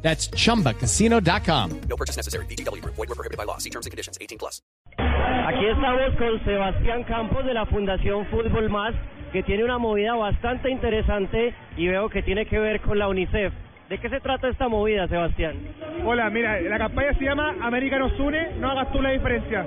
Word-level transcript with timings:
That's 0.00 0.30
chumbacasino.com. 0.30 1.80
No 1.88 1.96
purchase 1.96 2.16
necessary. 2.16 2.46
BGW. 2.46 2.82
Void 2.84 2.96
were 2.96 3.14
prohibited 3.14 3.36
by 3.36 3.44
law. 3.44 3.58
See 3.58 3.70
terms 3.70 3.86
and 3.86 3.90
conditions. 3.90 4.16
18 4.20 4.38
plus. 4.38 4.62
Aquí 4.98 5.64
estamos 5.66 6.14
con 6.18 6.44
Sebastián 6.44 7.04
Campos 7.04 7.44
de 7.44 7.54
la 7.54 7.64
Fundación 7.66 8.26
Fútbol 8.26 8.68
Más, 8.68 8.94
que 9.32 9.42
tiene 9.42 9.64
una 9.64 9.78
movida 9.78 10.14
bastante 10.14 10.70
interesante 10.70 11.54
y 11.76 11.86
veo 11.86 12.08
que 12.10 12.22
tiene 12.22 12.46
que 12.46 12.58
ver 12.58 12.80
con 12.80 12.98
la 12.98 13.08
UNICEF. 13.08 13.52
¿De 13.88 13.98
qué 13.98 14.10
se 14.10 14.20
trata 14.20 14.48
esta 14.48 14.68
movida, 14.68 15.08
Sebastián? 15.08 15.56
Hola, 16.04 16.28
mira, 16.28 16.60
la 16.60 16.78
campaña 16.78 17.14
se 17.14 17.24
llama 17.24 17.56
América 17.62 17.98
nos 17.98 18.18
une, 18.20 18.56
no 18.56 18.70
hagas 18.70 18.92
tú 18.92 19.00
la 19.00 19.10
diferencia. 19.10 19.66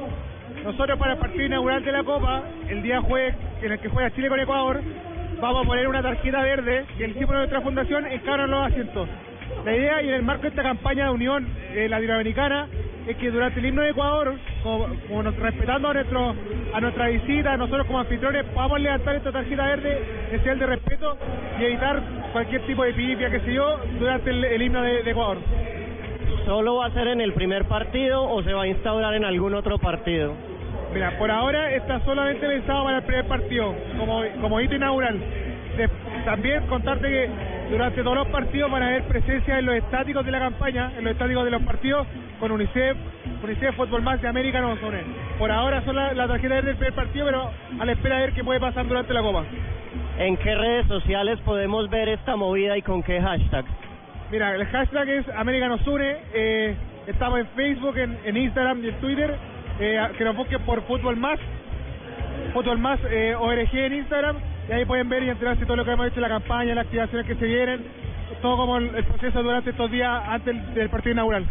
Nosotros 0.63 0.99
para 0.99 1.13
el 1.13 1.19
partido 1.19 1.45
inaugural 1.45 1.83
de 1.83 1.91
la 1.91 2.03
Copa, 2.03 2.43
el 2.69 2.83
día 2.83 3.01
jueves 3.01 3.35
en 3.63 3.71
el 3.71 3.79
que 3.79 3.89
juega 3.89 4.13
Chile 4.13 4.29
con 4.29 4.39
Ecuador, 4.39 4.81
vamos 5.41 5.63
a 5.63 5.67
poner 5.67 5.87
una 5.87 6.03
tarjeta 6.03 6.43
verde 6.43 6.85
y 6.99 7.03
el 7.03 7.13
símbolo 7.15 7.39
de 7.39 7.47
nuestra 7.47 7.61
fundación 7.61 8.05
encara 8.05 8.45
los 8.45 8.67
asientos. 8.67 9.09
La 9.65 9.75
idea 9.75 10.01
y 10.01 10.07
en 10.09 10.15
el 10.15 10.23
marco 10.23 10.43
de 10.43 10.47
esta 10.49 10.63
campaña 10.63 11.05
de 11.05 11.11
unión 11.11 11.47
eh, 11.73 11.87
latinoamericana 11.87 12.67
es 13.07 13.15
que 13.17 13.29
durante 13.31 13.59
el 13.59 13.65
himno 13.67 13.81
de 13.83 13.89
Ecuador, 13.91 14.35
como, 14.63 14.87
como 15.07 15.23
nos- 15.23 15.35
respetando 15.35 15.89
a, 15.89 15.93
nuestro, 15.93 16.35
a 16.73 16.81
nuestra 16.81 17.07
visita, 17.07 17.57
nosotros 17.57 17.85
como 17.87 17.99
anfitriones, 17.99 18.43
podamos 18.53 18.79
levantar 18.79 19.15
esta 19.15 19.31
tarjeta 19.31 19.63
verde 19.67 20.01
en 20.31 20.39
señal 20.39 20.59
de 20.59 20.65
respeto 20.65 21.17
y 21.59 21.63
evitar 21.65 22.01
cualquier 22.31 22.61
tipo 22.65 22.83
de 22.83 22.93
pipia, 22.93 23.29
que 23.29 23.39
sé 23.41 23.53
yo, 23.53 23.79
durante 23.99 24.29
el, 24.31 24.43
el 24.45 24.61
himno 24.61 24.81
de- 24.81 25.03
de 25.03 25.11
Ecuador. 25.11 25.37
¿Solo 26.45 26.77
va 26.77 26.87
a 26.87 26.91
ser 26.91 27.07
en 27.07 27.21
el 27.21 27.33
primer 27.33 27.65
partido 27.65 28.23
o 28.23 28.41
se 28.43 28.53
va 28.53 28.63
a 28.63 28.67
instaurar 28.67 29.13
en 29.13 29.25
algún 29.25 29.53
otro 29.53 29.77
partido? 29.77 30.33
Mira, 30.93 31.17
por 31.17 31.29
ahora 31.29 31.71
está 31.73 31.99
solamente 32.03 32.47
pensado 32.47 32.83
para 32.83 32.97
el 32.97 33.03
primer 33.03 33.25
partido, 33.25 33.75
como, 33.97 34.23
como 34.41 34.59
hito 34.59 34.75
inaugural. 34.75 35.17
De- 35.77 35.89
también 36.25 36.65
contarte 36.67 37.07
que 37.07 37.29
durante 37.71 38.03
todos 38.03 38.17
los 38.17 38.27
partidos 38.27 38.69
van 38.69 38.83
a 38.83 38.87
haber 38.89 39.03
presencia 39.03 39.57
en 39.57 39.65
los 39.65 39.75
estáticos 39.75 40.25
de 40.25 40.31
la 40.31 40.39
campaña, 40.39 40.91
en 40.97 41.03
los 41.05 41.13
estáticos 41.13 41.45
de 41.45 41.51
los 41.51 41.61
partidos, 41.63 42.05
con 42.39 42.51
UNICEF, 42.51 42.97
UNICEF 43.43 43.75
Fútbol 43.75 44.01
Más 44.01 44.21
de 44.21 44.27
América 44.27 44.59
nos 44.61 44.81
une. 44.83 45.01
Por 45.39 45.49
ahora 45.51 45.81
son 45.85 45.95
la, 45.95 46.13
la 46.13 46.27
tarjeta 46.27 46.55
verde 46.55 46.67
del 46.67 46.77
primer 46.77 46.93
partido, 46.93 47.25
pero 47.25 47.49
a 47.79 47.85
la 47.85 47.91
espera 47.93 48.15
de 48.17 48.21
ver 48.21 48.33
qué 48.33 48.43
puede 48.43 48.59
pasar 48.59 48.85
durante 48.87 49.13
la 49.13 49.21
Copa. 49.21 49.43
¿En 50.19 50.37
qué 50.37 50.53
redes 50.53 50.85
sociales 50.87 51.39
podemos 51.45 51.89
ver 51.89 52.09
esta 52.09 52.35
movida 52.35 52.77
y 52.77 52.81
con 52.81 53.01
qué 53.01 53.21
hashtag? 53.21 53.65
Mira, 54.31 54.53
el 54.55 54.65
hashtag 54.65 55.09
es 55.09 55.29
América 55.29 55.67
nos 55.67 55.85
une. 55.87 56.17
eh, 56.33 56.75
estamos 57.07 57.39
en 57.39 57.47
Facebook, 57.55 57.97
en, 57.97 58.17
en 58.25 58.37
Instagram 58.37 58.83
y 58.83 58.89
en 58.89 58.95
Twitter. 58.95 59.35
eh, 59.79 59.99
que 60.17 60.23
nos 60.25 60.35
busquen 60.35 60.61
por 60.61 60.81
Fútbol 60.83 61.15
Más. 61.15 61.39
Fútbol 62.53 62.77
Más 62.77 62.99
eh, 63.09 63.33
ORG 63.37 63.73
en 63.75 63.93
Instagram. 63.93 64.35
Y 64.69 64.71
ahí 64.71 64.85
pueden 64.85 65.09
ver 65.09 65.23
y 65.23 65.29
enterarse 65.29 65.65
todo 65.65 65.77
lo 65.77 65.85
que 65.85 65.91
hemos 65.91 66.07
hecho 66.07 66.17
en 66.17 66.23
la 66.23 66.29
campaña, 66.29 66.75
las 66.75 66.85
activaciones 66.85 67.25
que 67.25 67.35
se 67.35 67.45
vienen. 67.45 67.85
Todo 68.41 68.57
como 68.57 68.77
el, 68.77 68.89
proceso 69.05 69.43
durante 69.43 69.71
estos 69.71 69.91
días 69.91 70.23
antes 70.27 70.73
del 70.73 70.89
partido 70.89 71.13
inaugural. 71.13 71.45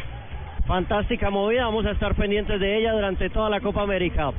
Fantástica 0.66 1.31
movida, 1.31 1.64
vamos 1.64 1.86
a 1.86 1.91
estar 1.91 2.14
pendientes 2.14 2.58
de 2.61 2.78
ella 2.78 2.92
durante 2.92 3.31
toda 3.31 3.50
la 3.50 3.61
Copa 3.61 3.83
América. 3.83 4.33